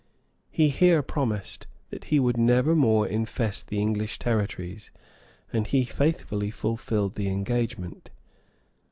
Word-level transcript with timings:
He 0.49 0.69
here 0.69 1.03
promised 1.03 1.67
that 1.91 2.05
he 2.05 2.19
would 2.19 2.35
never 2.35 2.75
more 2.75 3.07
infest 3.07 3.67
the 3.67 3.77
English 3.79 4.17
territories; 4.17 4.89
and 5.53 5.67
he 5.67 5.85
faithfully 5.85 6.49
fulfilled 6.49 7.13
the 7.13 7.27
engagement. 7.29 8.09